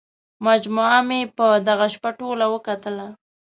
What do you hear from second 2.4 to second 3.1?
وکتله.